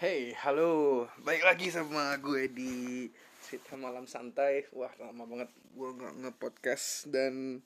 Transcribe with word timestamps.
Hey, 0.00 0.32
halo, 0.40 1.04
balik 1.28 1.44
lagi 1.44 1.68
sama 1.68 2.16
gue 2.16 2.48
di 2.48 3.04
cerita 3.44 3.76
malam 3.76 4.08
santai. 4.08 4.64
Wah, 4.72 4.88
lama 4.96 5.28
banget 5.28 5.52
gue 5.76 5.88
nggak 5.92 6.14
nge-podcast. 6.24 7.12
Dan 7.12 7.60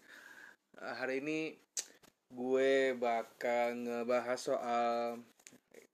uh, 0.83 0.95
hari 0.99 1.23
ini 1.23 1.55
gue 2.35 2.99
bakal 2.99 3.79
ngebahas 3.79 4.51
soal 4.51 5.23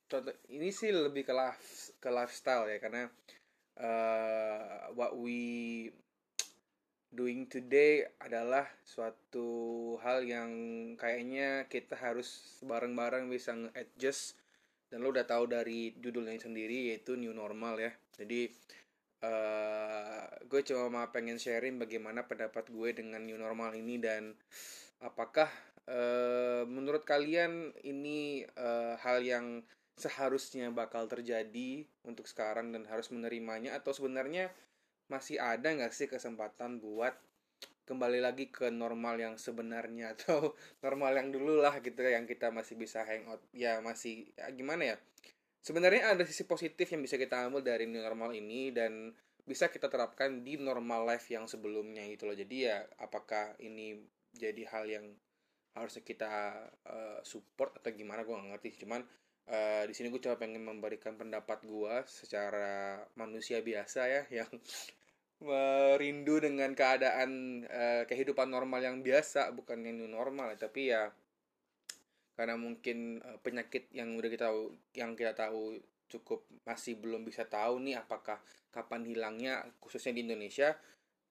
contoh 0.09 0.33
ini 0.49 0.73
sih 0.73 0.89
lebih 0.89 1.29
ke 1.29 1.37
life, 1.37 1.93
ke 2.01 2.09
lifestyle 2.09 2.73
ya. 2.73 2.81
Karena 2.81 3.05
uh, 3.77 4.97
what 4.97 5.21
we 5.21 5.93
doing 7.13 7.53
today 7.53 8.09
adalah 8.17 8.65
suatu 8.89 10.01
hal 10.01 10.25
yang 10.25 10.49
kayaknya 10.97 11.69
kita 11.69 12.01
harus 12.01 12.57
bareng-bareng 12.65 13.29
bisa 13.29 13.53
nge-adjust 13.53 14.41
dan 14.91 15.07
lo 15.07 15.15
udah 15.15 15.25
tahu 15.25 15.47
dari 15.47 15.95
judulnya 15.97 16.37
sendiri 16.37 16.91
yaitu 16.91 17.15
new 17.15 17.31
normal 17.31 17.79
ya. 17.79 17.95
Jadi 18.19 18.51
uh, 19.23 20.27
gue 20.51 20.61
cuma 20.67 21.09
pengen 21.15 21.39
sharing 21.39 21.79
bagaimana 21.79 22.27
pendapat 22.27 22.69
gue 22.69 22.91
dengan 22.93 23.23
new 23.23 23.39
normal 23.39 23.73
ini 23.79 24.03
dan 24.03 24.35
apakah 25.01 25.49
uh, 25.87 26.67
menurut 26.67 27.07
kalian 27.07 27.71
ini 27.87 28.43
uh, 28.59 28.99
hal 28.99 29.23
yang 29.23 29.63
seharusnya 29.95 30.73
bakal 30.73 31.05
terjadi 31.07 31.85
untuk 32.03 32.27
sekarang 32.27 32.75
dan 32.75 32.89
harus 32.91 33.13
menerimanya? 33.15 33.79
Atau 33.79 33.95
sebenarnya 33.95 34.51
masih 35.07 35.39
ada 35.39 35.71
nggak 35.71 35.95
sih 35.95 36.11
kesempatan 36.11 36.83
buat 36.83 37.15
kembali 37.91 38.23
lagi 38.23 38.47
ke 38.55 38.71
normal 38.71 39.19
yang 39.19 39.35
sebenarnya 39.35 40.07
atau 40.15 40.55
normal 40.79 41.19
yang 41.19 41.35
dulu 41.35 41.59
lah 41.59 41.83
gitu 41.83 41.99
yang 42.07 42.23
kita 42.31 42.55
masih 42.55 42.79
bisa 42.79 43.03
hangout 43.03 43.43
ya 43.51 43.83
masih 43.83 44.31
ya 44.39 44.47
gimana 44.55 44.95
ya? 44.95 44.97
Sebenarnya 45.61 46.15
ada 46.17 46.23
sisi 46.25 46.47
positif 46.47 46.89
yang 46.89 47.03
bisa 47.03 47.19
kita 47.19 47.51
ambil 47.51 47.61
dari 47.61 47.85
normal 47.85 48.33
ini 48.33 48.73
dan 48.73 49.13
bisa 49.45 49.69
kita 49.69 49.91
terapkan 49.93 50.41
di 50.47 50.57
normal 50.57 51.05
life 51.05 51.29
yang 51.29 51.45
sebelumnya 51.51 52.07
gitu 52.09 52.31
loh. 52.31 52.39
Jadi 52.39 52.57
ya 52.71 52.81
apakah 53.03 53.59
ini 53.61 53.99
jadi 54.33 54.63
hal 54.71 54.89
yang 54.89 55.07
harusnya 55.77 56.01
kita 56.01 56.33
uh, 56.87 57.21
support 57.27 57.77
atau 57.77 57.93
gimana? 57.93 58.25
Gue 58.25 58.41
gak 58.41 58.57
ngerti. 58.57 58.71
Cuman 58.87 59.05
uh, 59.53 59.83
di 59.85 59.93
sini 59.93 60.09
gue 60.09 60.23
coba 60.23 60.41
pengen 60.41 60.65
memberikan 60.65 61.19
pendapat 61.19 61.61
gue 61.67 61.95
secara 62.07 63.03
manusia 63.19 63.61
biasa 63.61 64.01
ya 64.07 64.23
yang 64.43 64.51
merindu 65.41 66.37
dengan 66.41 66.77
keadaan 66.77 67.63
uh, 67.65 68.03
kehidupan 68.05 68.53
normal 68.53 68.85
yang 68.85 69.01
biasa 69.01 69.53
bukan 69.57 69.81
yang 69.85 70.01
new 70.01 70.11
normal. 70.11 70.53
Tapi 70.61 70.93
ya 70.93 71.09
karena 72.37 72.57
mungkin 72.57 73.21
uh, 73.21 73.41
penyakit 73.41 73.89
yang 73.93 74.17
udah 74.17 74.31
kita 74.33 74.49
tahu 74.49 74.73
yang 74.97 75.13
kita 75.17 75.33
tahu 75.37 75.81
cukup 76.11 76.45
masih 76.67 76.99
belum 76.99 77.23
bisa 77.25 77.47
tahu 77.47 77.81
nih 77.81 78.01
apakah 78.01 78.41
kapan 78.75 79.07
hilangnya 79.07 79.63
khususnya 79.79 80.17
di 80.17 80.27
Indonesia 80.27 80.75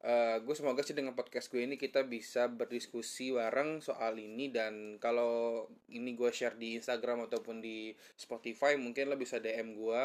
uh, 0.04 0.38
gue 0.40 0.56
semoga 0.56 0.80
sih 0.84 0.96
dengan 0.96 1.16
podcast 1.16 1.52
gue 1.52 1.64
ini 1.64 1.76
kita 1.76 2.08
bisa 2.08 2.48
berdiskusi 2.48 3.36
bareng 3.36 3.84
soal 3.84 4.16
ini. 4.20 4.52
Dan 4.52 4.98
kalau 5.02 5.66
ini 5.92 6.16
gue 6.16 6.32
share 6.32 6.56
di 6.56 6.80
Instagram 6.80 7.28
ataupun 7.28 7.60
di 7.60 7.92
Spotify 8.16 8.76
mungkin 8.80 9.12
lo 9.12 9.16
bisa 9.20 9.42
DM 9.42 9.76
gue 9.76 10.04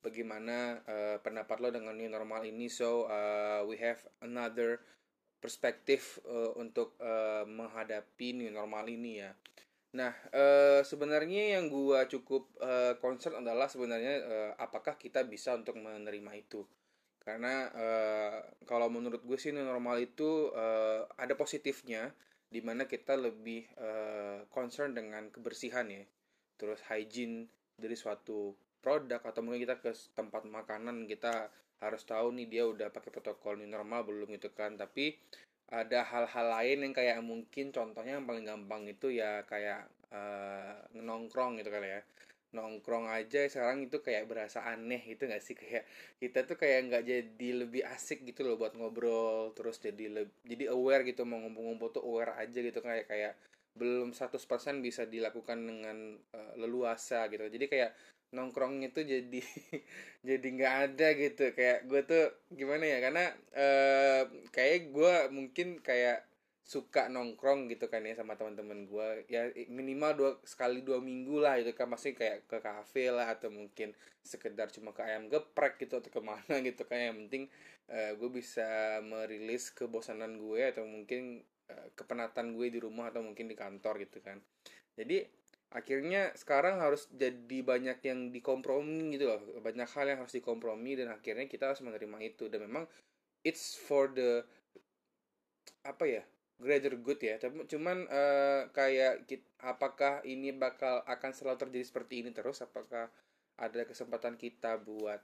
bagaimana 0.00 0.82
uh, 0.86 1.16
pendapat 1.22 1.56
lo 1.58 1.68
dengan 1.74 1.94
new 1.96 2.10
normal 2.10 2.46
ini. 2.46 2.70
So 2.70 3.06
uh, 3.06 3.66
we 3.66 3.78
have 3.82 3.98
another 4.22 4.80
perspektif 5.38 6.18
uh, 6.26 6.54
untuk 6.58 6.98
uh, 6.98 7.46
menghadapi 7.46 8.34
new 8.34 8.50
normal 8.50 8.86
ini 8.90 9.22
ya. 9.22 9.30
Nah 9.94 10.12
uh, 10.34 10.80
sebenarnya 10.84 11.58
yang 11.58 11.70
gua 11.72 12.04
cukup 12.10 12.50
uh, 12.60 12.98
concern 13.00 13.40
adalah 13.40 13.70
sebenarnya 13.70 14.14
uh, 14.26 14.52
apakah 14.58 14.98
kita 14.98 15.24
bisa 15.24 15.54
untuk 15.54 15.78
menerima 15.78 16.32
itu? 16.36 16.66
Karena 17.28 17.68
uh, 17.76 18.40
kalau 18.64 18.88
menurut 18.88 19.20
gue 19.20 19.36
sih 19.36 19.52
new 19.52 19.60
normal 19.60 20.00
itu 20.00 20.48
uh, 20.48 21.04
ada 21.20 21.36
positifnya 21.36 22.08
di 22.48 22.64
mana 22.64 22.88
kita 22.88 23.20
lebih 23.20 23.68
uh, 23.76 24.48
concern 24.48 24.96
dengan 24.96 25.28
kebersihan 25.28 25.84
ya. 25.92 26.08
Terus 26.56 26.80
hygiene 26.88 27.52
dari 27.76 27.92
suatu 28.00 28.56
produk 28.80 29.20
atau 29.22 29.40
mungkin 29.42 29.66
kita 29.66 29.76
ke 29.82 29.90
tempat 30.14 30.46
makanan 30.46 31.04
kita 31.10 31.50
harus 31.78 32.02
tahu 32.02 32.34
nih 32.34 32.46
dia 32.50 32.64
udah 32.66 32.90
pakai 32.90 33.10
protokol 33.14 33.58
new 33.58 33.70
normal 33.70 34.02
belum 34.06 34.34
gitu 34.34 34.50
kan. 34.50 34.74
Tapi 34.74 35.14
ada 35.68 36.00
hal-hal 36.00 36.46
lain 36.48 36.78
yang 36.88 36.94
kayak 36.96 37.18
mungkin 37.20 37.70
contohnya 37.70 38.18
yang 38.18 38.26
paling 38.26 38.44
gampang 38.48 38.88
itu 38.88 39.12
ya 39.12 39.44
kayak 39.44 39.86
uh, 40.10 40.74
nongkrong 40.96 41.60
gitu 41.62 41.70
kali 41.70 41.98
ya. 41.98 42.02
Nongkrong 42.48 43.12
aja 43.12 43.44
sekarang 43.44 43.86
itu 43.86 44.00
kayak 44.00 44.24
berasa 44.24 44.64
aneh 44.64 45.04
gitu 45.04 45.28
gak 45.28 45.44
sih? 45.44 45.52
Kayak 45.60 45.84
kita 46.16 46.38
tuh 46.48 46.56
kayak 46.56 46.78
nggak 46.88 47.04
jadi 47.04 47.48
lebih 47.60 47.82
asik 47.84 48.24
gitu 48.24 48.40
loh 48.48 48.56
buat 48.56 48.72
ngobrol 48.72 49.52
terus 49.52 49.76
jadi 49.84 50.08
lebih 50.08 50.32
jadi 50.48 50.72
aware 50.72 51.04
gitu 51.04 51.28
mau 51.28 51.36
ngumpul-ngumpul 51.44 52.00
tuh 52.00 52.02
aware 52.08 52.40
aja 52.40 52.58
gitu 52.58 52.80
kayak 52.80 53.04
kayak 53.04 53.36
belum 53.78 54.10
100% 54.12 54.34
bisa 54.82 55.06
dilakukan 55.06 55.58
dengan 55.62 56.18
uh, 56.34 56.52
leluasa 56.58 57.30
gitu. 57.30 57.46
Jadi 57.46 57.66
kayak 57.70 57.92
nongkrong 58.28 58.84
itu 58.84 59.00
jadi 59.00 59.40
jadi 60.28 60.46
nggak 60.46 60.74
ada 60.90 61.08
gitu. 61.16 61.44
Kayak 61.54 61.78
gue 61.88 62.00
tuh 62.04 62.24
gimana 62.52 62.84
ya 62.84 62.98
karena 63.00 63.24
uh, 63.56 64.22
kayak 64.52 64.92
gue 64.92 65.14
mungkin 65.32 65.80
kayak 65.80 66.26
suka 66.68 67.08
nongkrong 67.08 67.72
gitu 67.72 67.88
kan 67.88 68.04
ya 68.04 68.12
sama 68.12 68.36
teman-teman 68.36 68.84
gue 68.84 69.24
ya 69.32 69.48
minimal 69.72 70.12
dua 70.12 70.30
sekali 70.44 70.84
dua 70.84 71.00
minggu 71.00 71.40
lah 71.40 71.56
itu 71.56 71.72
kan. 71.72 71.88
Pasti 71.88 72.12
kayak 72.12 72.50
ke 72.50 72.58
kafe 72.60 73.08
lah 73.08 73.32
atau 73.32 73.48
mungkin 73.48 73.96
sekedar 74.20 74.68
cuma 74.74 74.92
ke 74.92 75.00
ayam 75.06 75.32
geprek 75.32 75.80
gitu 75.80 75.96
atau 76.02 76.10
ke 76.12 76.20
mana 76.20 76.60
gitu 76.68 76.84
kan. 76.84 77.00
Yang 77.00 77.16
penting 77.24 77.44
uh, 77.88 78.12
gue 78.18 78.30
bisa 78.30 79.00
merilis 79.00 79.72
kebosanan 79.72 80.36
gue 80.36 80.60
atau 80.68 80.84
mungkin 80.84 81.46
uh, 81.70 81.88
kepenatan 81.94 82.56
gue 82.56 82.68
di 82.72 82.80
rumah 82.80 83.12
atau 83.12 83.24
mungkin 83.24 83.48
di 83.48 83.56
kantor 83.56 84.02
gitu 84.04 84.18
kan. 84.24 84.40
Jadi 84.98 85.24
akhirnya 85.68 86.32
sekarang 86.32 86.80
harus 86.80 87.06
jadi 87.12 87.60
banyak 87.60 87.98
yang 88.04 88.32
dikompromi 88.32 89.14
gitu 89.16 89.28
loh. 89.28 89.40
Banyak 89.60 89.88
hal 89.92 90.06
yang 90.10 90.18
harus 90.24 90.34
dikompromi 90.34 90.96
dan 90.96 91.12
akhirnya 91.12 91.46
kita 91.46 91.70
harus 91.70 91.84
menerima 91.84 92.18
itu. 92.24 92.48
Dan 92.48 92.66
memang 92.66 92.88
it's 93.44 93.76
for 93.76 94.10
the 94.10 94.42
apa 95.84 96.04
ya 96.04 96.22
greater 96.58 96.98
good 96.98 97.22
ya. 97.22 97.38
Cuman 97.70 98.10
uh, 98.10 98.66
kayak 98.74 99.28
apakah 99.62 100.26
ini 100.26 100.50
bakal 100.50 101.06
akan 101.06 101.30
selalu 101.30 101.68
terjadi 101.68 101.84
seperti 101.86 102.26
ini 102.26 102.30
terus? 102.34 102.64
Apakah 102.64 103.06
ada 103.58 103.82
kesempatan 103.86 104.38
kita 104.38 104.78
buat 104.82 105.22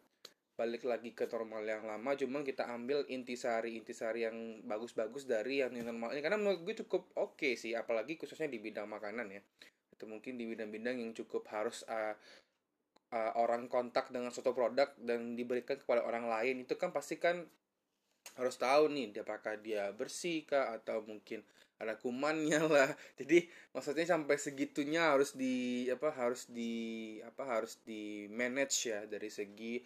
balik 0.54 0.87
lagi 0.87 1.10
ke 1.10 1.26
normal 1.26 1.66
yang 1.66 1.82
lama 1.82 2.15
cuman 2.15 2.47
kita 2.47 2.70
ambil 2.70 3.03
intisari 3.10 3.75
intisari 3.75 4.22
yang 4.22 4.62
bagus-bagus 4.62 5.26
dari 5.26 5.60
yang 5.66 5.75
normal 5.75 6.15
ini. 6.15 6.22
Karena 6.22 6.38
menurut 6.38 6.62
gue 6.62 6.75
cukup 6.87 7.10
oke 7.19 7.42
okay 7.42 7.53
sih 7.59 7.75
apalagi 7.75 8.15
khususnya 8.15 8.47
di 8.47 8.62
bidang 8.62 8.87
makanan 8.87 9.34
ya. 9.34 9.42
Atau 9.94 10.06
mungkin 10.06 10.38
di 10.38 10.47
bidang-bidang 10.47 11.03
yang 11.03 11.10
cukup 11.10 11.50
harus 11.50 11.82
uh, 11.91 12.15
uh, 13.10 13.32
orang 13.38 13.66
kontak 13.66 14.15
dengan 14.15 14.31
suatu 14.31 14.54
produk 14.54 14.94
dan 15.03 15.34
diberikan 15.34 15.75
kepada 15.75 16.06
orang 16.06 16.31
lain. 16.31 16.62
Itu 16.62 16.78
kan 16.78 16.94
pasti 16.94 17.19
kan 17.19 17.42
harus 18.38 18.56
tahu 18.56 18.88
nih 18.88 19.21
apakah 19.21 19.60
dia 19.60 19.92
bersih 19.92 20.48
kah 20.48 20.75
atau 20.81 21.04
mungkin 21.04 21.42
ada 21.82 21.98
kumannya 21.98 22.62
lah. 22.75 22.91
Jadi 23.19 23.47
maksudnya 23.75 24.06
sampai 24.06 24.38
segitunya 24.38 25.10
harus 25.10 25.34
di 25.34 25.86
apa 25.91 26.15
harus 26.15 26.47
di 26.47 26.72
apa 27.26 27.42
harus 27.42 27.82
di 27.82 28.31
manage 28.31 28.91
ya 28.91 29.03
dari 29.10 29.31
segi 29.31 29.82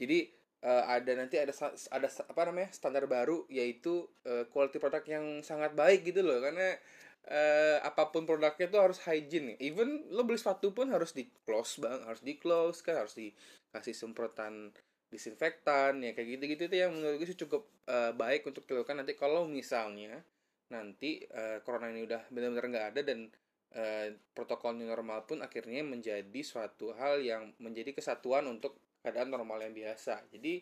jadi 0.00 0.32
uh, 0.64 0.84
ada 0.88 1.12
nanti 1.12 1.36
ada 1.36 1.52
ada 1.92 2.08
apa 2.08 2.40
namanya 2.48 2.72
standar 2.72 3.04
baru 3.04 3.44
yaitu 3.52 4.08
uh, 4.24 4.48
quality 4.48 4.80
produk 4.80 5.04
yang 5.04 5.44
sangat 5.44 5.76
baik 5.76 6.08
gitu 6.08 6.24
loh. 6.24 6.40
Karena 6.40 6.80
uh, 7.28 7.78
apa 7.84 8.08
pun 8.08 8.24
produknya 8.24 8.70
itu 8.70 8.78
harus 8.80 8.98
hygiene 9.04 9.58
even 9.60 10.08
lo 10.08 10.24
beli 10.24 10.40
sepatu 10.40 10.72
pun 10.72 10.88
harus 10.88 11.12
di 11.12 11.28
close 11.44 11.82
bang 11.82 12.00
harus 12.08 12.22
di 12.24 12.40
close 12.40 12.80
kan 12.80 12.96
harus 12.96 13.12
dikasih 13.18 13.92
semprotan 13.92 14.72
disinfektan 15.10 16.00
ya 16.06 16.14
kayak 16.14 16.38
gitu-gitu 16.38 16.70
itu 16.70 16.76
yang 16.86 16.94
menurut 16.94 17.18
gue 17.18 17.28
sih 17.34 17.40
cukup 17.42 17.66
uh, 17.90 18.14
baik 18.14 18.46
untuk 18.46 18.62
dilakukan 18.64 19.02
nanti 19.02 19.18
kalau 19.18 19.50
misalnya 19.50 20.22
nanti 20.70 21.26
uh, 21.34 21.58
corona 21.66 21.90
ini 21.90 22.06
udah 22.06 22.30
benar-benar 22.30 22.66
nggak 22.70 22.86
ada 22.94 23.00
dan 23.02 23.26
uh, 23.74 24.06
protokol 24.30 24.78
normal 24.78 25.26
pun 25.26 25.42
akhirnya 25.42 25.82
menjadi 25.82 26.40
suatu 26.46 26.94
hal 26.94 27.18
yang 27.26 27.50
menjadi 27.58 27.90
kesatuan 27.90 28.46
untuk 28.46 28.78
keadaan 29.00 29.32
normal 29.32 29.60
yang 29.64 29.74
biasa. 29.74 30.24
Jadi 30.32 30.60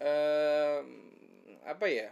uh, 0.00 0.80
apa 1.68 1.86
ya? 1.88 2.10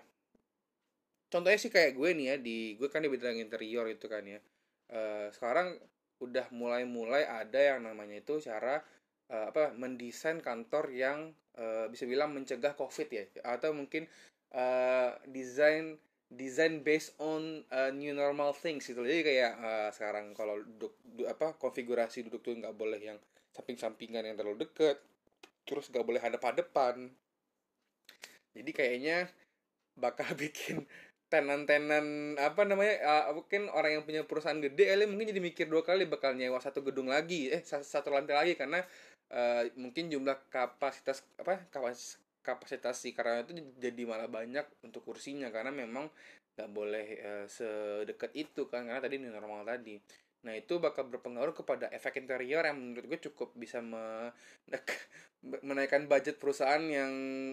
Contohnya 1.28 1.58
sih 1.58 1.72
kayak 1.72 1.98
gue 1.98 2.10
nih 2.14 2.26
ya 2.30 2.36
di 2.38 2.58
gue 2.78 2.88
kan 2.88 3.02
di 3.02 3.10
bidang 3.10 3.40
interior 3.40 3.88
itu 3.90 4.06
kan 4.06 4.22
ya. 4.22 4.40
Uh, 4.92 5.32
sekarang 5.34 5.80
udah 6.22 6.46
mulai-mulai 6.54 7.26
ada 7.26 7.74
yang 7.74 7.82
namanya 7.82 8.22
itu 8.22 8.38
cara 8.38 8.78
uh, 9.32 9.50
apa 9.50 9.74
mendesain 9.74 10.38
kantor 10.38 10.94
yang 10.94 11.34
uh, 11.58 11.90
bisa 11.90 12.06
bilang 12.06 12.30
mencegah 12.36 12.76
covid 12.78 13.08
ya. 13.10 13.24
Atau 13.42 13.74
mungkin 13.74 14.06
uh, 14.54 15.18
desain 15.26 15.98
desain 16.34 16.82
based 16.82 17.14
on 17.22 17.62
uh, 17.70 17.92
new 17.94 18.10
normal 18.16 18.56
things 18.56 18.88
gitu 18.88 19.04
jadi 19.06 19.22
kayak 19.22 19.52
uh, 19.60 19.88
sekarang 19.94 20.34
kalau 20.34 20.58
duduk 20.66 20.98
du, 21.04 21.28
apa 21.30 21.54
konfigurasi 21.54 22.26
duduk 22.26 22.42
tuh 22.42 22.58
nggak 22.58 22.74
boleh 22.74 22.98
yang 22.98 23.18
samping-sampingan 23.54 24.26
yang 24.26 24.36
terlalu 24.36 24.66
deket 24.66 24.98
terus 25.64 25.88
gak 25.90 26.04
boleh 26.04 26.20
hadap-hadapan. 26.20 27.12
Jadi 28.54 28.70
kayaknya 28.70 29.28
bakal 29.98 30.28
bikin 30.42 30.86
tenan-tenan 31.32 32.38
apa 32.38 32.62
namanya 32.62 32.94
uh, 33.02 33.34
mungkin 33.34 33.66
orang 33.72 33.98
yang 33.98 34.04
punya 34.06 34.22
perusahaan 34.22 34.60
gede 34.60 34.86
kali 34.86 35.08
mungkin 35.10 35.34
jadi 35.34 35.42
mikir 35.42 35.66
dua 35.66 35.82
kali 35.82 36.06
bakal 36.06 36.36
nyewa 36.36 36.62
satu 36.62 36.84
gedung 36.86 37.10
lagi 37.10 37.50
eh 37.50 37.58
satu 37.64 38.14
lantai 38.14 38.38
lagi 38.38 38.52
karena 38.54 38.78
uh, 39.34 39.66
mungkin 39.74 40.12
jumlah 40.14 40.46
kapasitas 40.46 41.26
apa 41.34 41.66
kapasitas 41.74 42.22
kapasitas 42.44 43.00
si 43.00 43.16
karyawan 43.16 43.50
itu 43.50 43.52
jadi 43.80 44.02
malah 44.04 44.28
banyak 44.28 44.68
untuk 44.84 45.02
kursinya 45.02 45.48
karena 45.48 45.72
memang 45.74 46.06
nggak 46.54 46.70
boleh 46.70 47.06
uh, 47.24 47.46
sedekat 47.50 48.30
itu 48.36 48.70
kan 48.70 48.86
karena 48.86 49.02
tadi 49.02 49.16
normal 49.18 49.66
tadi. 49.66 49.98
Nah 50.44 50.54
itu 50.54 50.76
bakal 50.76 51.08
berpengaruh 51.08 51.56
kepada 51.56 51.88
efek 51.90 52.20
interior 52.20 52.62
yang 52.62 52.76
menurut 52.76 53.16
gue 53.16 53.20
cukup 53.32 53.56
bisa 53.56 53.80
menaikkan 55.62 56.10
budget 56.10 56.42
perusahaan 56.42 56.82
yang 56.82 57.12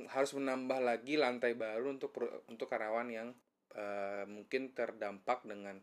harus 0.09 0.31
menambah 0.33 0.80
lagi 0.81 1.19
lantai 1.19 1.53
baru 1.53 1.94
untuk 1.94 2.15
untuk 2.48 2.65
karyawan 2.65 3.09
yang 3.12 3.30
uh, 3.75 4.24
mungkin 4.25 4.71
terdampak 4.71 5.44
dengan 5.45 5.77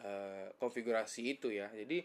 uh, 0.00 0.50
konfigurasi 0.56 1.38
itu 1.38 1.52
ya. 1.54 1.68
Jadi 1.70 2.02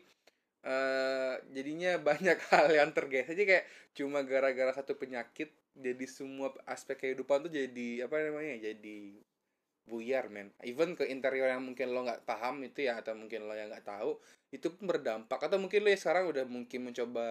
uh, 0.65 1.39
jadinya 1.53 1.97
banyak 2.09 2.37
hal 2.51 2.67
yang 2.69 2.91
tergeser. 2.91 3.33
Jadi 3.33 3.43
kayak 3.45 3.65
cuma 3.95 4.21
gara-gara 4.25 4.71
satu 4.75 4.99
penyakit 4.99 5.53
jadi 5.75 6.05
semua 6.07 6.55
aspek 6.63 6.95
kehidupan 6.95 7.47
tuh 7.47 7.51
jadi 7.51 8.07
apa 8.07 8.15
namanya 8.31 8.71
jadi 8.71 8.99
buyar 9.85 10.33
men. 10.33 10.49
Even 10.65 10.97
ke 10.97 11.05
interior 11.05 11.51
yang 11.51 11.61
mungkin 11.61 11.93
lo 11.93 12.01
nggak 12.03 12.25
paham 12.25 12.65
itu 12.65 12.89
ya 12.89 12.97
atau 12.99 13.13
mungkin 13.13 13.45
lo 13.45 13.53
yang 13.53 13.69
nggak 13.69 13.85
tahu 13.85 14.17
itu 14.49 14.67
pun 14.73 14.89
berdampak. 14.89 15.37
Atau 15.37 15.61
mungkin 15.61 15.85
lo 15.85 15.89
ya 15.93 15.99
sekarang 15.99 16.31
udah 16.31 16.45
mungkin 16.49 16.89
mencoba 16.89 17.27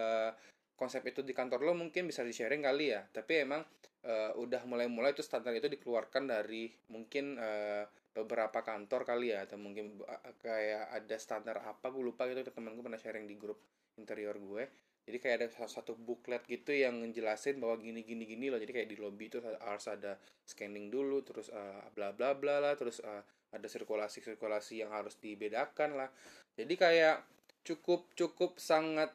konsep 0.75 1.01
itu 1.07 1.23
di 1.23 1.31
kantor 1.31 1.63
lo 1.63 1.73
mungkin 1.73 2.07
bisa 2.07 2.21
di 2.21 2.35
sharing 2.35 2.63
kali 2.63 2.91
ya. 2.91 3.01
Tapi 3.07 3.47
emang 3.47 3.63
uh, 4.05 4.31
udah 4.37 4.61
mulai-mulai 4.67 5.15
itu 5.15 5.23
standar 5.23 5.55
itu 5.55 5.71
dikeluarkan 5.71 6.27
dari 6.29 6.69
mungkin 6.91 7.39
uh, 7.39 7.87
beberapa 8.11 8.61
kantor 8.61 9.07
kali 9.07 9.31
ya. 9.31 9.47
Atau 9.47 9.57
mungkin 9.57 9.99
uh, 10.03 10.35
kayak 10.43 10.91
ada 10.91 11.15
standar 11.17 11.63
apa 11.63 11.87
gue 11.89 12.03
lupa 12.03 12.27
gitu 12.27 12.43
temen 12.51 12.75
gue 12.75 12.83
pernah 12.83 12.99
sharing 12.99 13.25
di 13.25 13.35
grup 13.39 13.59
interior 13.95 14.35
gue. 14.35 14.67
Jadi 15.05 15.17
kayak 15.21 15.35
ada 15.37 15.47
satu 15.69 15.93
booklet 15.93 16.41
gitu 16.49 16.73
yang 16.73 16.97
ngejelasin 17.05 17.61
bahwa 17.61 17.77
gini 17.77 18.01
gini 18.01 18.25
gini 18.25 18.49
loh. 18.49 18.57
Jadi 18.57 18.71
kayak 18.73 18.89
di 18.89 18.97
lobby 18.97 19.29
itu 19.29 19.37
harus 19.41 19.85
ada 19.85 20.17
scanning 20.43 20.89
dulu 20.89 21.21
terus 21.21 21.53
uh, 21.53 21.85
bla 21.93 22.11
bla 22.11 22.33
bla 22.33 22.57
lah 22.57 22.73
terus 22.73 22.99
uh, 23.05 23.21
ada 23.53 23.67
sirkulasi 23.69 24.19
sirkulasi 24.25 24.81
yang 24.81 24.91
harus 24.91 25.15
dibedakan 25.21 25.95
lah. 25.95 26.09
Jadi 26.57 26.73
kayak 26.73 27.21
cukup 27.65 28.11
cukup 28.13 28.57
sangat 28.61 29.13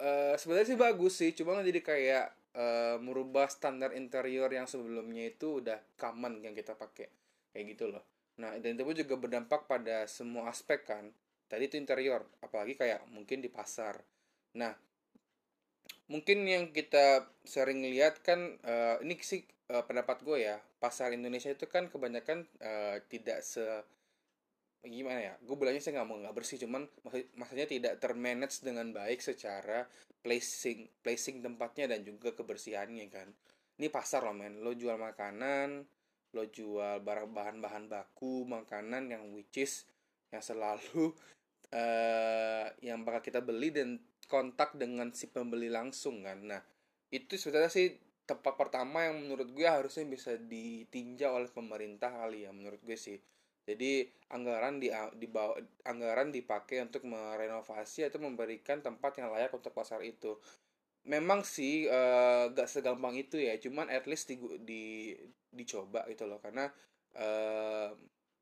uh, 0.00 0.34
sebenarnya 0.34 0.68
sih 0.74 0.80
bagus 0.80 1.14
sih 1.20 1.30
cuma 1.36 1.60
jadi 1.60 1.80
kayak 1.84 2.26
uh, 2.56 2.96
merubah 2.98 3.46
standar 3.46 3.92
interior 3.94 4.50
yang 4.50 4.66
sebelumnya 4.66 5.30
itu 5.30 5.62
udah 5.62 5.78
common 6.00 6.40
yang 6.42 6.56
kita 6.56 6.74
pakai. 6.74 7.08
Kayak 7.52 7.64
gitu 7.76 7.84
loh. 7.92 8.02
Nah 8.40 8.56
dan 8.58 8.74
itu 8.74 9.04
juga 9.04 9.20
berdampak 9.20 9.68
pada 9.68 10.08
semua 10.08 10.48
aspek 10.50 10.82
kan. 10.88 11.12
Tadi 11.50 11.66
itu 11.66 11.76
interior 11.76 12.22
apalagi 12.40 12.78
kayak 12.78 13.06
mungkin 13.10 13.42
di 13.42 13.50
pasar. 13.50 13.98
Nah, 14.54 14.74
mungkin 16.10 16.46
yang 16.46 16.70
kita 16.70 17.26
sering 17.42 17.82
lihat 17.86 18.22
kan 18.22 18.58
uh, 18.62 19.02
ini 19.02 19.18
sih 19.18 19.42
uh, 19.70 19.82
pendapat 19.82 20.22
gue 20.22 20.46
ya. 20.46 20.62
Pasar 20.78 21.12
Indonesia 21.12 21.50
itu 21.50 21.66
kan 21.66 21.90
kebanyakan 21.90 22.46
uh, 22.62 22.96
tidak 23.10 23.42
se 23.42 23.62
gimana 24.80 25.20
ya 25.20 25.34
gue 25.44 25.56
bilangnya 25.60 25.84
saya 25.84 26.00
nggak 26.00 26.08
mau 26.08 26.16
nggak 26.16 26.36
bersih 26.36 26.56
cuman 26.64 26.88
maksud, 27.04 27.28
maksudnya 27.36 27.68
tidak 27.68 27.92
termanage 28.00 28.64
dengan 28.64 28.88
baik 28.96 29.20
secara 29.20 29.84
placing 30.24 30.88
placing 31.04 31.44
tempatnya 31.44 31.96
dan 31.96 32.04
juga 32.04 32.32
kebersihannya 32.32 33.06
kan. 33.12 33.28
Ini 33.80 33.88
pasar 33.88 34.24
loh 34.24 34.36
men. 34.36 34.60
Lo 34.60 34.72
jual 34.76 34.96
makanan 34.96 35.84
lo 36.30 36.46
jual 36.46 37.02
barang 37.02 37.34
bahan-bahan 37.34 37.90
baku 37.90 38.46
makanan 38.46 39.10
yang 39.10 39.34
which 39.34 39.58
is 39.58 39.82
yang 40.30 40.38
selalu 40.38 41.10
uh, 41.74 42.70
yang 42.86 43.02
bakal 43.02 43.18
kita 43.18 43.42
beli 43.42 43.74
dan 43.74 43.98
kontak 44.30 44.78
dengan 44.78 45.10
si 45.10 45.26
pembeli 45.26 45.66
langsung 45.66 46.22
kan. 46.22 46.38
Nah 46.46 46.62
itu 47.10 47.34
sebenarnya 47.34 47.72
sih 47.72 47.98
tempat 48.22 48.54
pertama 48.54 49.10
yang 49.10 49.26
menurut 49.26 49.50
gue 49.50 49.66
harusnya 49.66 50.06
bisa 50.06 50.38
ditinjau 50.38 51.34
oleh 51.34 51.50
pemerintah 51.50 52.14
kali 52.14 52.46
ya 52.46 52.54
menurut 52.54 52.78
gue 52.86 52.94
sih 52.94 53.18
jadi 53.68 54.08
anggaran 54.30 54.78
di 54.78 54.88
dibawa 55.18 55.58
anggaran 55.84 56.30
dipakai 56.30 56.80
untuk 56.86 57.04
merenovasi 57.04 58.06
atau 58.06 58.22
memberikan 58.22 58.80
tempat 58.80 59.18
yang 59.20 59.28
layak 59.34 59.52
untuk 59.52 59.74
pasar 59.74 60.00
itu. 60.06 60.38
Memang 61.08 61.42
sih 61.42 61.88
uh, 61.88 62.52
gak 62.52 62.68
segampang 62.68 63.16
itu 63.16 63.40
ya 63.40 63.56
cuman 63.56 63.88
at 63.88 64.04
least 64.04 64.28
di, 64.28 64.36
di 64.62 65.16
dicoba 65.50 66.04
gitu 66.12 66.28
loh. 66.28 66.38
Karena 66.38 66.68
uh, 67.16 67.90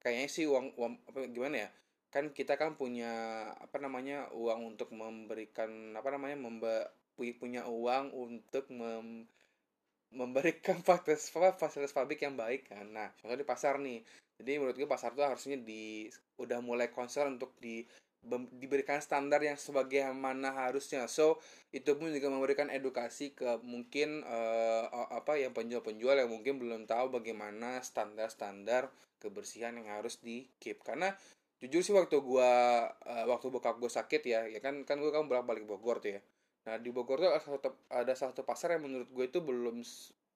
kayaknya 0.03 0.29
sih 0.31 0.45
uang, 0.47 0.75
uang 0.79 0.95
apa 1.09 1.19
gimana 1.31 1.57
ya 1.67 1.71
kan 2.09 2.33
kita 2.33 2.57
kan 2.57 2.73
punya 2.81 3.13
apa 3.61 3.77
namanya 3.77 4.33
uang 4.33 4.77
untuk 4.77 4.97
memberikan 4.97 5.93
apa 5.93 6.09
namanya 6.09 6.41
memba, 6.41 6.89
punya 7.17 7.69
uang 7.69 8.17
untuk 8.17 8.65
mem, 8.73 9.29
memberikan 10.13 10.81
fasilitas 10.87 11.33
fasilitas 11.33 11.93
pabrik 11.93 12.25
yang 12.25 12.37
baik 12.37 12.71
kan. 12.71 12.87
Nah 12.89 13.13
contoh 13.21 13.37
di 13.37 13.47
pasar 13.47 13.77
nih. 13.81 14.01
Jadi 14.39 14.51
menurut 14.57 14.77
gue 14.79 14.89
pasar 14.89 15.13
tuh 15.19 15.27
harusnya 15.27 15.59
di 15.59 16.07
udah 16.39 16.63
mulai 16.63 16.89
konser 16.95 17.27
untuk 17.27 17.59
di 17.59 17.83
diberikan 18.59 18.99
standar 18.99 19.39
yang 19.43 19.55
sebagaimana 19.55 20.51
harusnya. 20.67 21.07
So 21.07 21.39
itu 21.71 21.95
pun 21.95 22.11
juga 22.11 22.31
memberikan 22.31 22.71
edukasi 22.71 23.35
ke 23.35 23.63
mungkin 23.63 24.27
uh, 24.27 25.11
apa 25.15 25.39
yang 25.39 25.55
penjual-penjual 25.55 26.19
yang 26.19 26.31
mungkin 26.31 26.59
belum 26.59 26.87
tahu 26.87 27.15
bagaimana 27.15 27.79
standar-standar 27.83 28.91
kebersihan 29.23 29.75
yang 29.79 29.91
harus 29.91 30.19
di 30.19 30.51
keep. 30.59 30.83
Karena 30.83 31.15
jujur 31.59 31.83
sih 31.83 31.95
waktu 31.95 32.23
gua 32.23 32.87
uh, 33.03 33.25
waktu 33.27 33.51
bokap 33.51 33.83
gue 33.83 33.91
sakit 33.91 34.23
ya 34.23 34.47
ya 34.47 34.63
kan 34.63 34.87
kan 34.87 35.03
gue 35.03 35.11
kan 35.11 35.27
bolak 35.27 35.43
balik 35.43 35.67
Bogor 35.67 35.99
tuh 35.99 36.19
ya 36.19 36.21
nah 36.69 36.77
di 36.77 36.93
Bogor 36.93 37.17
tuh 37.17 37.33
ada 37.33 37.41
satu 37.41 37.71
ada 37.89 38.13
satu 38.13 38.45
pasar 38.45 38.77
yang 38.77 38.85
menurut 38.85 39.09
gue 39.09 39.25
itu 39.25 39.41
belum 39.41 39.81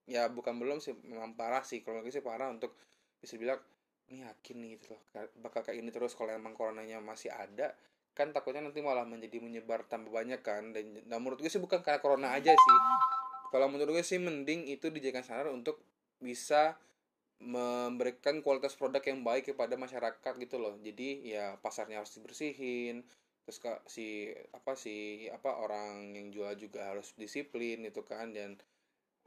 ya 0.09 0.33
bukan 0.33 0.57
belum 0.57 0.81
sih 0.81 0.97
memang 1.05 1.37
parah 1.37 1.61
sih. 1.61 1.85
Kalau 1.85 2.01
sih 2.09 2.25
parah 2.25 2.49
untuk 2.49 2.73
bisa 3.21 3.37
bilang 3.37 3.61
ini 4.09 4.25
yakin 4.25 4.57
nih 4.65 4.69
gitu 4.81 4.97
loh 4.97 5.03
bakal 5.45 5.61
kayak 5.61 5.79
ini 5.79 5.93
terus 5.93 6.17
kalau 6.17 6.33
emang 6.33 6.57
coronanya 6.57 6.99
masih 7.05 7.29
ada 7.31 7.77
kan 8.13 8.29
takutnya 8.29 8.61
nanti 8.61 8.85
malah 8.85 9.09
menjadi 9.09 9.41
menyebar 9.41 9.85
tambah 9.89 10.13
banyak 10.13 10.41
kan. 10.41 10.73
Dan 10.73 11.05
nah 11.09 11.21
menurut 11.21 11.41
gue 11.41 11.53
sih 11.53 11.61
bukan 11.61 11.85
karena 11.85 12.01
corona 12.01 12.33
aja 12.33 12.53
sih. 12.53 12.79
Kalau 13.53 13.69
menurut 13.69 13.93
gue 14.01 14.05
sih 14.05 14.17
mending 14.17 14.69
itu 14.69 14.89
dijadikan 14.89 15.25
standar 15.25 15.53
untuk 15.53 15.81
bisa 16.21 16.77
memberikan 17.43 18.39
kualitas 18.39 18.79
produk 18.79 19.03
yang 19.03 19.27
baik 19.27 19.51
kepada 19.53 19.75
masyarakat 19.75 20.33
gitu 20.39 20.57
loh. 20.61 20.79
Jadi 20.79 21.35
ya 21.37 21.57
pasarnya 21.59 22.01
harus 22.05 22.15
dibersihin 22.17 23.03
terus 23.43 23.59
kak 23.59 23.83
si 23.91 24.31
apa 24.55 24.79
si 24.79 25.27
apa 25.31 25.59
orang 25.59 26.15
yang 26.15 26.31
jual 26.31 26.55
juga 26.55 26.95
harus 26.95 27.11
disiplin 27.19 27.83
itu 27.83 28.03
kan 28.07 28.31
dan 28.31 28.55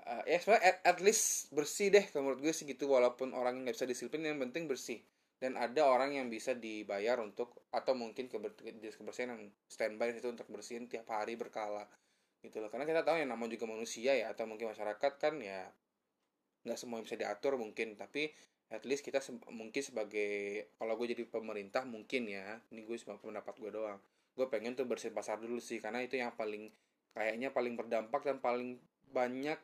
uh, 0.03 0.23
ya 0.23 0.37
sebenarnya 0.39 0.63
at, 0.71 0.77
at 0.85 0.97
least 1.01 1.49
bersih 1.51 1.89
deh 1.89 2.05
menurut 2.15 2.39
gue 2.39 2.53
sih 2.53 2.65
gitu 2.69 2.85
walaupun 2.91 3.33
orang 3.33 3.65
nggak 3.65 3.75
bisa 3.75 3.87
disiplin 3.89 4.23
yang 4.23 4.39
penting 4.41 4.69
bersih. 4.69 5.01
Dan 5.35 5.59
ada 5.59 5.83
orang 5.83 6.15
yang 6.15 6.31
bisa 6.31 6.55
dibayar 6.55 7.19
untuk 7.19 7.67
atau 7.67 7.91
mungkin 7.91 8.31
keber, 8.31 8.55
kebersihan 8.55 9.35
yang 9.35 9.51
standby 9.67 10.15
itu 10.15 10.31
untuk 10.31 10.47
bersihin 10.47 10.87
tiap 10.87 11.11
hari 11.11 11.35
berkala 11.35 11.83
gitu 12.39 12.63
loh. 12.63 12.71
Karena 12.71 12.87
kita 12.87 13.03
tahu 13.03 13.19
yang 13.19 13.35
namanya 13.35 13.59
juga 13.59 13.67
manusia 13.67 14.15
ya 14.15 14.31
atau 14.31 14.47
mungkin 14.47 14.71
masyarakat 14.71 15.11
kan 15.19 15.35
ya 15.43 15.67
nggak 16.63 16.79
semua 16.79 17.03
bisa 17.03 17.19
diatur 17.19 17.59
mungkin. 17.59 17.99
Tapi 17.99 18.31
at 18.73 18.81
least 18.83 19.05
kita 19.05 19.21
se 19.21 19.29
mungkin 19.53 19.81
sebagai 19.85 20.65
kalau 20.81 20.97
gue 20.97 21.13
jadi 21.13 21.23
pemerintah 21.29 21.85
mungkin 21.85 22.25
ya 22.25 22.57
ini 22.73 22.81
gue 22.81 22.97
cuma 22.97 23.21
pendapat 23.21 23.53
gue 23.61 23.69
doang. 23.69 24.01
Gue 24.33 24.49
pengen 24.49 24.73
tuh 24.73 24.89
bersihin 24.89 25.13
pasar 25.13 25.37
dulu 25.37 25.61
sih 25.61 25.77
karena 25.77 26.01
itu 26.01 26.17
yang 26.17 26.33
paling 26.33 26.73
kayaknya 27.13 27.53
paling 27.53 27.77
berdampak 27.77 28.25
dan 28.25 28.41
paling 28.41 28.81
banyak 29.13 29.59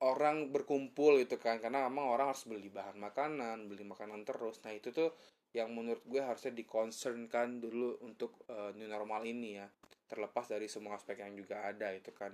orang 0.00 0.54
berkumpul 0.54 1.18
itu 1.18 1.36
kan. 1.42 1.58
Karena 1.58 1.90
memang 1.90 2.14
orang 2.14 2.30
harus 2.30 2.46
beli 2.46 2.70
bahan 2.70 2.96
makanan 2.96 3.66
beli 3.66 3.82
makanan 3.82 4.22
terus. 4.22 4.62
Nah 4.62 4.70
itu 4.70 4.94
tuh 4.94 5.10
yang 5.50 5.74
menurut 5.74 6.06
gue 6.06 6.22
harusnya 6.22 6.54
dikonsernkan 6.54 7.58
dulu 7.58 7.98
untuk 8.06 8.46
uh, 8.46 8.70
new 8.78 8.86
normal 8.86 9.26
ini 9.26 9.58
ya. 9.58 9.66
Terlepas 10.06 10.46
dari 10.46 10.70
semua 10.70 10.94
aspek 10.94 11.18
yang 11.18 11.34
juga 11.34 11.66
ada 11.66 11.90
itu 11.90 12.14
kan. 12.14 12.30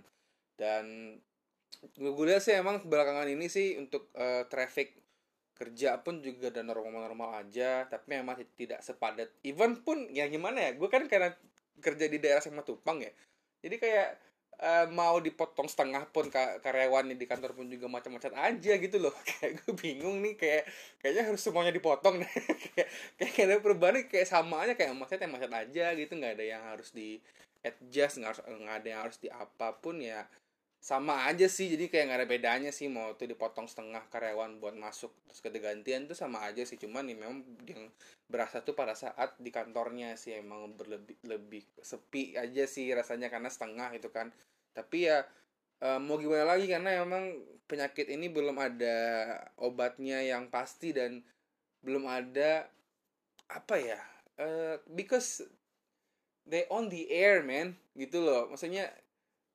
Dan 0.53 1.17
gue 1.97 2.25
lihat 2.29 2.45
sih 2.45 2.53
emang 2.53 2.85
belakangan 2.85 3.29
ini 3.29 3.49
sih 3.49 3.81
untuk 3.81 4.13
uh, 4.17 4.45
traffic 4.49 5.06
kerja 5.57 5.99
pun 6.05 6.21
juga 6.21 6.53
udah 6.53 6.65
normal-normal 6.65 7.43
aja 7.43 7.89
tapi 7.89 8.21
memang 8.21 8.37
tidak 8.55 8.85
sepadat. 8.85 9.33
Even 9.43 9.81
pun 9.81 10.07
ya 10.13 10.29
gimana 10.29 10.61
ya 10.61 10.71
gue 10.77 10.89
kan 10.93 11.09
karena 11.09 11.33
kerja 11.81 12.07
di 12.07 12.21
daerah 12.21 12.45
sama 12.45 12.61
Tupang 12.61 13.01
ya. 13.01 13.13
Jadi 13.65 13.77
kayak 13.81 14.09
uh, 14.61 14.87
mau 14.93 15.17
dipotong 15.21 15.69
setengah 15.69 16.09
pun 16.13 16.29
karyawan 16.33 17.13
di 17.17 17.27
kantor 17.27 17.57
pun 17.57 17.67
juga 17.73 17.89
macam-macam 17.89 18.33
aja 18.53 18.73
gitu 18.77 18.97
loh. 19.01 19.17
Kayak 19.29 19.65
gue 19.65 19.73
bingung 19.77 20.21
nih 20.23 20.35
kayak 20.37 20.63
kayaknya 21.01 21.23
harus 21.33 21.41
semuanya 21.41 21.73
dipotong 21.73 22.21
nih. 22.21 22.33
Kayak 22.77 22.89
kayak 23.33 23.47
ada 23.49 23.57
perubahan 23.65 23.97
kayak 24.05 24.29
sama 24.29 24.69
aja 24.69 24.77
kayak 24.77 24.93
macet 24.93 25.25
macet 25.25 25.53
aja 25.53 25.87
gitu. 25.97 26.13
Nggak 26.13 26.37
ada 26.41 26.45
yang 26.45 26.63
harus 26.63 26.93
di 26.93 27.21
adjust 27.67 28.23
nggak 28.23 28.77
ada 28.83 28.87
yang 28.87 29.01
harus 29.03 29.19
di 29.19 29.27
apa 29.27 29.75
pun 29.75 29.99
ya 29.99 30.23
sama 30.87 31.27
aja 31.27 31.51
sih 31.51 31.67
jadi 31.67 31.91
kayak 31.91 32.05
nggak 32.07 32.21
ada 32.23 32.29
bedanya 32.31 32.71
sih 32.71 32.87
mau 32.87 33.11
tuh 33.19 33.27
dipotong 33.27 33.67
setengah 33.67 34.07
karyawan 34.07 34.63
buat 34.63 34.79
masuk 34.79 35.11
terus 35.27 35.43
gantian 35.59 36.07
tuh 36.07 36.15
sama 36.15 36.47
aja 36.47 36.63
sih 36.63 36.79
cuman 36.79 37.11
nih 37.11 37.19
memang 37.19 37.43
yang 37.67 37.91
berasa 38.27 38.63
tuh 38.63 38.75
pada 38.75 38.95
saat 38.99 39.39
di 39.39 39.55
kantornya 39.55 40.19
sih 40.19 40.35
emang 40.35 40.75
berlebih 40.75 41.15
lebih 41.23 41.63
sepi 41.79 42.35
aja 42.35 42.67
sih 42.67 42.91
rasanya 42.91 43.31
karena 43.31 43.47
setengah 43.47 43.95
itu 43.95 44.11
kan. 44.11 44.35
Tapi 44.75 45.07
ya 45.07 45.23
uh, 45.83 45.99
mau 46.03 46.19
gimana 46.19 46.55
lagi 46.55 46.67
karena 46.67 47.03
emang 47.03 47.39
penyakit 47.71 48.11
ini 48.11 48.27
belum 48.31 48.59
ada 48.59 48.99
obatnya 49.59 50.23
yang 50.23 50.51
pasti 50.51 50.91
dan 50.91 51.23
belum 51.83 52.07
ada 52.11 52.67
apa 53.47 53.79
ya 53.79 53.99
uh, 54.43 54.75
because 54.91 55.47
they 56.47 56.67
on 56.67 56.91
the 56.91 57.07
air 57.11 57.47
man 57.47 57.79
gitu 57.95 58.23
loh. 58.23 58.51
Maksudnya 58.51 58.91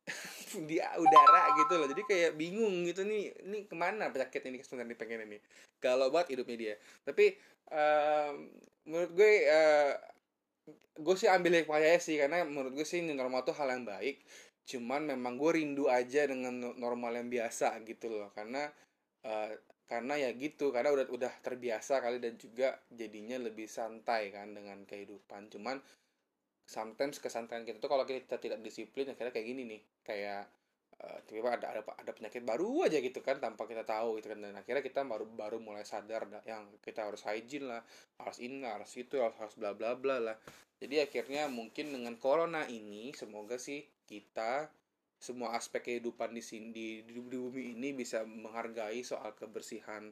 di 0.70 0.78
udara 0.80 1.42
gitu 1.58 1.74
loh. 1.80 1.88
Jadi 1.90 2.04
kayak 2.06 2.32
bingung 2.36 2.84
gitu 2.88 3.06
nih 3.08 3.32
ini 3.48 3.66
ke 3.66 3.76
mana 3.78 4.12
penyakit 4.12 4.42
ini 4.48 4.60
sebenarnya 4.62 4.98
pengen 4.98 5.26
ini. 5.28 5.38
Kalau 5.80 6.12
buat 6.14 6.28
hidupnya 6.28 6.58
dia. 6.58 6.76
Tapi 7.04 7.36
um, 7.72 8.50
menurut 8.88 9.12
gue 9.16 9.34
uh, 9.48 9.94
gue 11.02 11.16
sih 11.18 11.30
ambil 11.32 11.64
hikmahnya 11.64 12.00
sih. 12.02 12.20
Karena 12.20 12.44
menurut 12.44 12.76
gue 12.76 12.86
sih 12.88 13.02
normal 13.02 13.48
tuh 13.48 13.56
hal 13.56 13.72
yang 13.72 13.86
baik. 13.88 14.24
Cuman 14.68 15.10
memang 15.16 15.40
gue 15.40 15.52
rindu 15.58 15.88
aja 15.90 16.28
dengan 16.28 16.76
normal 16.76 17.18
yang 17.18 17.28
biasa 17.28 17.82
gitu 17.88 18.12
loh. 18.12 18.30
Karena 18.36 18.68
uh, 19.26 19.52
karena 19.88 20.14
ya 20.16 20.30
gitu. 20.36 20.72
Karena 20.72 20.92
udah 20.92 21.08
udah 21.12 21.34
terbiasa 21.44 22.00
kali 22.00 22.20
dan 22.20 22.40
juga 22.40 22.80
jadinya 22.92 23.40
lebih 23.42 23.68
santai 23.68 24.32
kan 24.32 24.52
dengan 24.56 24.84
kehidupan. 24.88 25.52
Cuman 25.52 25.82
sometimes 26.66 27.18
kesantunan 27.20 27.68
kita 27.68 27.78
tuh 27.82 27.92
kalau 27.92 28.06
kita 28.08 28.38
tidak 28.40 28.60
disiplin 28.64 29.10
akhirnya 29.12 29.34
kayak 29.34 29.48
gini 29.48 29.62
nih. 29.68 29.82
Kayak 30.02 30.50
uh, 31.02 31.20
tiba-tiba 31.28 31.50
ada, 31.58 31.68
ada 31.78 31.82
ada 31.86 32.12
penyakit 32.12 32.42
baru 32.46 32.88
aja 32.88 32.98
gitu 33.02 33.20
kan 33.20 33.42
tanpa 33.42 33.68
kita 33.68 33.84
tahu 33.84 34.22
gitu 34.22 34.32
kan. 34.32 34.40
Dan 34.40 34.56
akhirnya 34.56 34.84
kita 34.86 35.04
baru 35.04 35.26
baru 35.28 35.58
mulai 35.60 35.84
sadar 35.84 36.26
yang 36.48 36.70
kita 36.80 37.08
harus 37.08 37.26
hygiene 37.26 37.68
lah 37.70 37.82
harus 38.22 38.38
ini 38.40 38.64
harus 38.66 38.92
itu 38.98 39.20
harus 39.20 39.38
harus 39.38 39.56
bla 39.58 39.74
bla 39.74 39.98
bla 39.98 40.18
lah. 40.22 40.38
Jadi 40.82 40.98
akhirnya 40.98 41.46
mungkin 41.46 41.94
dengan 41.94 42.18
corona 42.18 42.66
ini 42.66 43.14
semoga 43.14 43.62
sih 43.62 43.86
kita 44.10 44.74
semua 45.22 45.54
aspek 45.54 45.86
kehidupan 45.86 46.34
di 46.34 46.42
sini 46.42 46.74
di, 46.74 46.88
di, 47.06 47.14
di 47.22 47.38
bumi 47.38 47.78
ini 47.78 47.94
bisa 47.94 48.26
menghargai 48.26 49.06
soal 49.06 49.38
kebersihan. 49.38 50.10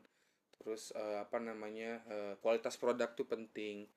Terus 0.62 0.94
uh, 0.94 1.26
apa 1.26 1.42
namanya 1.42 2.06
uh, 2.06 2.34
kualitas 2.38 2.78
produk 2.78 3.10
tuh 3.18 3.26
penting 3.26 3.90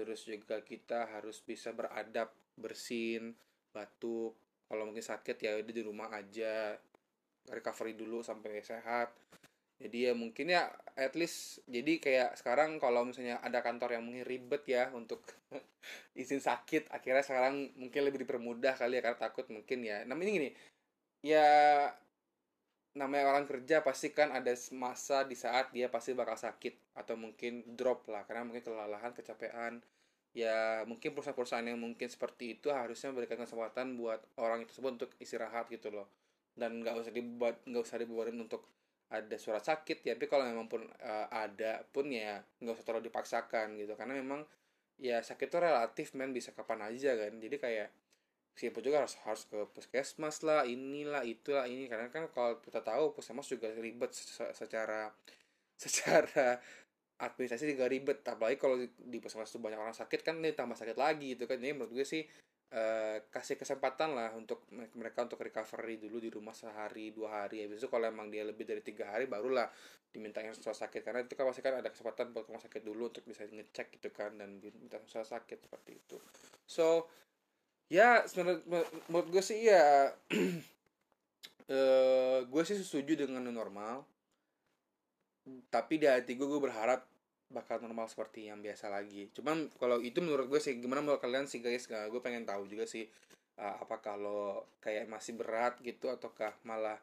terus 0.00 0.24
juga 0.24 0.64
kita 0.64 1.12
harus 1.12 1.44
bisa 1.44 1.76
beradab 1.76 2.32
bersin 2.56 3.36
batuk. 3.76 4.32
Kalau 4.64 4.88
mungkin 4.88 5.04
sakit 5.04 5.36
ya 5.36 5.60
udah 5.60 5.74
di 5.76 5.84
rumah 5.84 6.08
aja. 6.16 6.72
Recovery 7.52 7.92
dulu 7.92 8.24
sampai 8.24 8.64
sehat. 8.64 9.12
Jadi 9.80 10.08
ya 10.08 10.12
mungkin 10.12 10.52
ya 10.52 10.68
at 10.96 11.16
least 11.16 11.64
jadi 11.64 11.96
kayak 12.00 12.30
sekarang 12.36 12.76
kalau 12.76 13.04
misalnya 13.04 13.40
ada 13.40 13.64
kantor 13.64 13.96
yang 13.96 14.04
mungkin 14.04 14.28
ribet 14.28 14.68
ya 14.68 14.92
untuk 14.92 15.24
izin 16.20 16.40
sakit 16.40 16.92
akhirnya 16.92 17.24
sekarang 17.24 17.72
mungkin 17.80 18.04
lebih 18.04 18.28
dipermudah 18.28 18.76
kali 18.76 19.00
ya 19.00 19.02
karena 19.04 19.20
takut 19.20 19.48
mungkin 19.48 19.84
ya. 19.84 20.04
Namanya 20.04 20.30
gini 20.36 20.50
ya 21.20 21.48
namanya 22.90 23.30
orang 23.30 23.46
kerja 23.46 23.86
pasti 23.86 24.10
kan 24.10 24.34
ada 24.34 24.50
masa 24.74 25.22
di 25.22 25.38
saat 25.38 25.70
dia 25.70 25.86
pasti 25.86 26.10
bakal 26.10 26.34
sakit 26.34 26.98
atau 26.98 27.14
mungkin 27.14 27.62
drop 27.78 28.10
lah 28.10 28.26
karena 28.26 28.42
mungkin 28.42 28.66
kelelahan 28.66 29.14
kecapean. 29.14 29.78
Ya 30.30 30.86
mungkin 30.86 31.10
perusahaan-perusahaan 31.14 31.66
yang 31.66 31.78
mungkin 31.78 32.06
seperti 32.06 32.58
itu 32.58 32.70
harusnya 32.70 33.10
memberikan 33.10 33.38
kesempatan 33.42 33.98
buat 33.98 34.22
orang 34.38 34.62
tersebut 34.66 34.90
untuk 35.02 35.10
istirahat 35.22 35.70
gitu 35.70 35.90
loh. 35.90 36.06
Dan 36.54 36.82
nggak 36.82 36.94
usah 36.98 37.12
dibuat 37.14 37.62
nggak 37.66 37.82
usah 37.82 37.98
dibuatin 37.98 38.38
untuk 38.38 38.66
ada 39.10 39.36
surat 39.42 39.62
sakit 39.66 40.06
ya 40.06 40.14
tapi 40.14 40.30
kalau 40.30 40.46
memang 40.46 40.70
pun 40.70 40.86
uh, 40.86 41.26
ada 41.34 41.82
pun 41.90 42.06
ya 42.06 42.38
nggak 42.62 42.74
usah 42.78 42.86
terlalu 42.86 43.10
dipaksakan 43.10 43.78
gitu. 43.78 43.94
Karena 43.94 44.18
memang 44.18 44.42
ya 44.98 45.22
sakit 45.22 45.46
itu 45.50 45.58
relatif 45.58 46.14
men 46.18 46.34
bisa 46.34 46.50
kapan 46.54 46.90
aja 46.90 47.14
kan. 47.14 47.32
Jadi 47.38 47.56
kayak 47.58 47.88
siapa 48.54 48.84
juga 48.84 49.00
harus 49.04 49.16
harus 49.24 49.42
ke 49.48 49.58
puskesmas 49.72 50.42
lah 50.44 50.66
inilah 50.66 51.24
itulah 51.24 51.64
ini. 51.64 51.86
Karena 51.86 52.12
kan 52.12 52.28
kalau 52.32 52.58
kita 52.60 52.84
tahu 52.84 53.16
puskesmas 53.16 53.48
juga 53.48 53.72
ribet 53.72 54.12
secara 54.54 55.10
secara 55.82 56.60
administrasi 57.20 57.76
juga 57.76 57.86
ribet. 57.88 58.24
Apalagi 58.24 58.56
kalau 58.60 58.76
di 58.84 59.18
puskesmas 59.20 59.52
itu 59.52 59.60
banyak 59.60 59.80
orang 59.80 59.96
sakit 59.96 60.20
kan 60.20 60.40
ini 60.40 60.52
tambah 60.56 60.76
sakit 60.76 60.96
lagi 60.96 61.36
gitu 61.36 61.48
kan. 61.48 61.60
Jadi 61.60 61.72
menurut 61.72 61.92
gue 61.92 62.06
sih 62.06 62.22
uh, 62.74 63.16
kasih 63.28 63.58
kesempatan 63.58 64.14
lah 64.14 64.30
untuk 64.34 64.66
mereka 64.94 65.26
untuk 65.26 65.42
recovery 65.42 65.98
dulu 65.98 66.22
di 66.22 66.30
rumah 66.30 66.54
sehari 66.54 67.10
dua 67.10 67.44
hari. 67.44 67.66
Habis 67.66 67.84
itu 67.84 67.88
kalau 67.90 68.06
emang 68.08 68.30
dia 68.30 68.46
lebih 68.46 68.64
dari 68.66 68.82
tiga 68.82 69.10
hari 69.10 69.26
barulah 69.26 69.66
diminta 70.10 70.42
yang 70.42 70.54
soal 70.54 70.74
sakit. 70.74 71.02
Karena 71.02 71.22
itu 71.22 71.34
kan 71.34 71.46
pasti 71.46 71.62
kan 71.62 71.78
ada 71.78 71.90
kesempatan 71.90 72.34
buat 72.34 72.46
rumah 72.50 72.62
sakit 72.62 72.82
dulu 72.82 73.10
untuk 73.10 73.24
bisa 73.26 73.46
ngecek 73.46 74.00
gitu 74.00 74.10
kan 74.10 74.34
dan 74.38 74.58
minta 74.58 74.98
soal 75.06 75.26
sakit 75.26 75.58
seperti 75.66 75.90
itu. 75.98 76.16
So 76.66 77.10
ya 77.90 78.22
sebenarnya 78.24 78.86
menurut 79.10 79.28
gue 79.34 79.42
sih 79.42 79.66
ya 79.66 80.14
uh, 81.74 82.38
gue 82.46 82.62
sih 82.62 82.78
setuju 82.78 83.26
dengan 83.26 83.50
normal. 83.50 84.06
Tapi 85.70 85.98
di 85.98 86.06
hati 86.06 86.38
gue 86.38 86.46
gue 86.46 86.62
berharap 86.62 87.02
bakal 87.50 87.82
normal 87.82 88.06
seperti 88.06 88.46
yang 88.46 88.62
biasa 88.62 88.86
lagi. 88.86 89.26
Cuman 89.34 89.66
kalau 89.74 89.98
itu 89.98 90.22
menurut 90.22 90.46
gue 90.46 90.60
sih 90.62 90.78
gimana 90.78 91.02
menurut 91.02 91.18
kalian 91.18 91.50
sih 91.50 91.58
guys? 91.58 91.90
Gak 91.90 92.14
gue 92.14 92.22
pengen 92.22 92.46
tahu 92.46 92.70
juga 92.70 92.86
sih 92.86 93.10
uh, 93.58 93.82
apa 93.82 93.98
kalau 93.98 94.62
kayak 94.78 95.10
masih 95.10 95.34
berat 95.34 95.74
gitu 95.82 96.06
ataukah 96.06 96.54
malah 96.62 96.96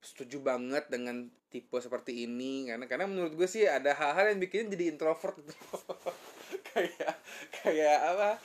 setuju 0.00 0.40
banget 0.40 0.88
dengan 0.88 1.28
tipe 1.52 1.76
seperti 1.76 2.24
ini? 2.24 2.72
Karena 2.72 2.88
karena 2.88 3.04
menurut 3.04 3.36
gue 3.36 3.48
sih 3.48 3.68
ada 3.68 3.92
hal-hal 3.92 4.32
yang 4.32 4.40
bikin 4.40 4.72
jadi 4.72 4.96
introvert. 4.96 5.36
Kayak 6.70 7.18
kayak 7.50 7.98
apa 8.14 8.38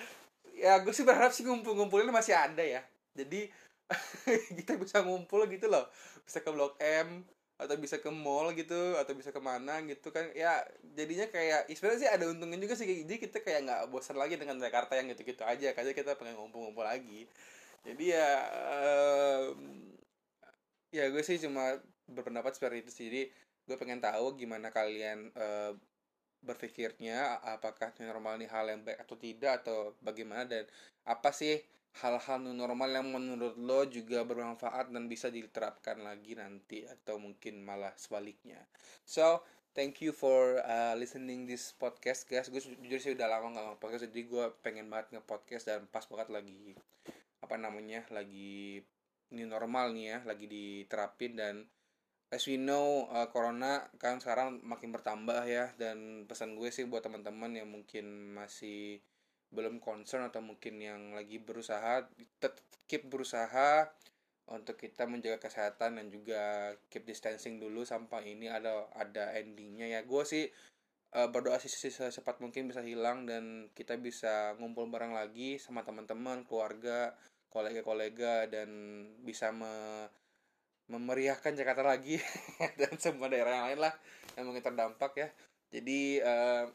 ya 0.55 0.79
gue 0.81 0.93
sih 0.95 1.03
berharap 1.03 1.35
sih 1.35 1.43
ngumpul-ngumpulin 1.43 2.09
masih 2.09 2.33
ada 2.35 2.63
ya. 2.63 2.81
Jadi 3.15 3.51
kita 4.57 4.79
bisa 4.79 5.03
ngumpul 5.03 5.45
gitu 5.51 5.67
loh. 5.67 5.85
Bisa 6.23 6.41
ke 6.41 6.49
blok 6.49 6.79
M 6.81 7.27
atau 7.55 7.79
bisa 7.79 8.03
ke 8.03 8.11
mall 8.11 8.51
gitu 8.51 8.99
atau 8.99 9.15
bisa 9.15 9.31
ke 9.31 9.39
mana 9.43 9.79
gitu 9.85 10.09
kan. 10.11 10.27
Ya 10.35 10.63
jadinya 10.95 11.27
kayak 11.29 11.71
sebenarnya 11.71 11.99
sih 12.01 12.09
ada 12.11 12.25
untungnya 12.27 12.59
juga 12.59 12.75
sih 12.75 12.87
jadi 12.87 13.15
kita 13.15 13.39
kayak 13.43 13.59
nggak 13.67 13.81
bosan 13.91 14.19
lagi 14.19 14.35
dengan 14.35 14.59
Jakarta 14.59 14.95
yang 14.95 15.11
gitu-gitu 15.11 15.43
aja. 15.43 15.75
Karena 15.75 15.91
kita 15.91 16.15
pengen 16.15 16.39
ngumpul-ngumpul 16.39 16.83
lagi. 16.83 17.27
Jadi 17.85 18.15
ya 18.15 18.29
um, 19.51 19.93
ya 20.89 21.11
gue 21.11 21.21
sih 21.21 21.37
cuma 21.37 21.77
berpendapat 22.09 22.55
seperti 22.55 22.87
itu 22.87 22.91
sih. 22.91 23.05
Jadi 23.11 23.21
gue 23.65 23.75
pengen 23.81 23.99
tahu 24.01 24.37
gimana 24.37 24.69
kalian 24.69 25.33
uh, 25.35 25.73
berpikirnya 26.45 27.41
apakah 27.41 27.91
new 27.97 28.07
normal 28.07 28.37
ini 28.37 28.47
hal 28.47 28.69
yang 28.69 28.85
baik 28.85 29.01
atau 29.01 29.15
tidak 29.17 29.65
atau 29.65 29.97
bagaimana 29.99 30.45
dan 30.45 30.63
apa 31.09 31.33
sih 31.33 31.57
hal-hal 32.05 32.37
new 32.43 32.53
normal 32.53 32.91
yang 32.91 33.07
menurut 33.07 33.55
lo 33.55 33.87
juga 33.87 34.21
bermanfaat 34.27 34.91
dan 34.91 35.07
bisa 35.07 35.31
diterapkan 35.31 36.03
lagi 36.03 36.35
nanti 36.35 36.83
atau 36.85 37.17
mungkin 37.17 37.63
malah 37.63 37.95
sebaliknya. 37.95 38.59
So 39.07 39.41
thank 39.71 40.03
you 40.03 40.11
for 40.11 40.59
uh, 40.61 40.93
listening 40.99 41.47
this 41.47 41.71
podcast 41.75 42.27
guys. 42.27 42.51
Gue 42.51 42.59
jujur 42.59 42.99
sih 42.99 43.11
udah 43.15 43.27
lama 43.31 43.55
nggak 43.55 43.79
podcast 43.79 44.07
jadi 44.11 44.21
gue 44.27 44.45
pengen 44.59 44.91
banget 44.91 45.17
nge-podcast 45.17 45.71
dan 45.71 45.87
pas 45.87 46.03
banget 46.05 46.29
lagi 46.35 46.75
apa 47.39 47.55
namanya 47.61 48.03
lagi 48.11 48.81
new 49.31 49.47
normal 49.47 49.93
nih 49.93 50.17
ya 50.17 50.19
lagi 50.25 50.45
diterapin 50.49 51.33
dan 51.37 51.55
as 52.35 52.43
we 52.51 52.59
know 52.59 53.07
uh, 53.15 53.31
corona 53.31 53.87
kan 53.95 54.19
sekarang 54.19 54.59
makin 54.67 54.91
bertambah 54.91 55.47
ya 55.47 55.71
dan 55.79 56.27
pesan 56.27 56.59
gue 56.59 56.67
sih 56.67 56.83
buat 56.83 57.07
teman-teman 57.07 57.55
yang 57.55 57.71
mungkin 57.71 58.35
masih 58.35 58.99
belum 59.55 59.79
concern 59.79 60.27
atau 60.27 60.43
mungkin 60.43 60.83
yang 60.83 61.15
lagi 61.15 61.39
berusaha 61.39 62.03
tetap 62.43 62.59
keep 62.91 63.07
berusaha 63.07 63.87
untuk 64.51 64.77
kita 64.77 65.09
menjaga 65.09 65.41
kesehatan 65.47 65.97
dan 65.97 66.11
juga 66.11 66.75
keep 66.91 67.07
distancing 67.07 67.57
dulu 67.57 67.81
sampai 67.87 68.35
ini 68.35 68.51
ada 68.51 68.85
ada 68.93 69.33
endingnya 69.33 69.89
ya. 69.89 69.99
Gue 70.05 70.21
sih 70.27 70.45
uh, 71.17 71.27
berdoa 71.31 71.57
sih 71.57 71.71
secepat 71.71 72.43
mungkin 72.43 72.69
bisa 72.69 72.85
hilang 72.85 73.25
dan 73.25 73.71
kita 73.73 73.97
bisa 73.97 74.53
ngumpul 74.61 74.85
bareng 74.91 75.17
lagi 75.17 75.57
sama 75.57 75.81
teman-teman 75.81 76.45
keluarga 76.45 77.15
kolega-kolega 77.49 78.51
dan 78.51 78.69
bisa 79.23 79.49
me 79.55 80.05
memeriahkan 80.85 81.57
Jakarta 81.57 81.81
lagi 81.81 82.21
dan 82.79 82.93
semua 83.01 83.25
daerah 83.29 83.61
yang 83.61 83.65
lain 83.73 83.79
lah 83.89 83.93
yang 84.37 84.45
mungkin 84.49 84.63
terdampak 84.63 85.11
ya. 85.17 85.27
Jadi 85.73 86.21
uh, 86.21 86.69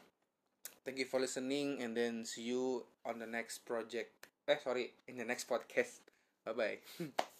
thank 0.83 0.99
you 0.99 1.07
for 1.07 1.17
listening 1.23 1.79
and 1.79 1.95
then 1.95 2.27
see 2.27 2.51
you 2.51 2.83
on 3.07 3.17
the 3.17 3.29
next 3.29 3.63
project. 3.63 4.27
Eh 4.45 4.59
sorry 4.59 4.91
in 5.07 5.15
the 5.15 5.27
next 5.27 5.47
podcast. 5.47 6.03
Bye 6.43 6.55
bye 6.57 6.79